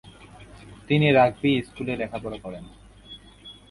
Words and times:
তিনি 0.87 1.07
রাগবি 1.11 1.51
স্কুলে 1.67 1.93
লেখাপড়া 1.95 2.37
করেন। 2.37 2.65